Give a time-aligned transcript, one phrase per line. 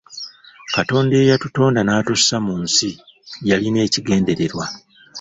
[0.75, 2.89] Katonda eyatutonda n’atussa mu nsi
[3.49, 4.65] yalina ekigendererwa.